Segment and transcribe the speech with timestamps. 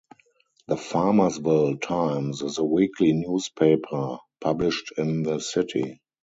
[0.67, 6.01] The "Farmersville Times" is a weekly newspaper published in the city.